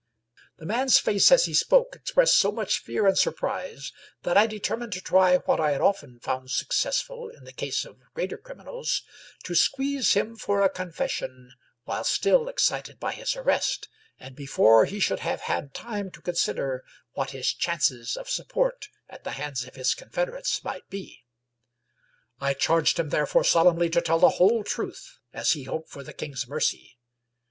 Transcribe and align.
The 0.57 0.65
man's 0.65 0.97
face 0.97 1.31
as 1.31 1.45
he 1.45 1.53
spoke 1.53 1.95
expressed 1.95 2.35
so 2.39 2.51
much 2.51 2.79
fear 2.79 3.05
and 3.05 3.15
surprise 3.15 3.91
that 4.23 4.35
I 4.35 4.47
determined 4.47 4.93
to 4.93 4.99
try 4.99 5.37
what 5.37 5.59
I 5.59 5.73
had 5.73 5.81
often 5.81 6.19
found 6.19 6.49
successful 6.49 7.29
in 7.29 7.43
the 7.43 7.51
case 7.53 7.85
of 7.85 7.99
greater 8.15 8.39
criminals, 8.39 9.03
to 9.43 9.53
squeeze 9.53 10.13
him 10.13 10.35
for 10.35 10.63
a 10.63 10.71
confession 10.71 11.51
while 11.83 12.03
still 12.03 12.47
excited 12.49 12.99
by 12.99 13.11
his 13.11 13.35
arrest, 13.35 13.89
and 14.19 14.35
before 14.35 14.85
he 14.85 14.99
should 14.99 15.19
have 15.19 15.41
had 15.41 15.75
time 15.75 16.09
to 16.13 16.21
consider 16.23 16.83
what 17.11 17.29
his 17.29 17.53
chances 17.53 18.17
of 18.17 18.27
support 18.27 18.87
at 19.07 19.23
the 19.23 19.33
hands 19.33 19.67
of 19.67 19.75
his 19.75 19.93
confederates 19.93 20.63
might 20.63 20.89
be. 20.89 21.25
I 22.39 22.55
charged 22.55 22.97
him 22.97 23.09
therefore 23.09 23.43
solemnly 23.43 23.91
to 23.91 24.01
tell 24.01 24.17
the 24.17 24.29
whole 24.41 24.63
truth 24.63 25.19
as 25.31 25.51
he 25.51 25.65
hoped 25.65 25.89
for 25.91 26.01
the 26.01 26.11
king's 26.11 26.47
mercy. 26.47 26.97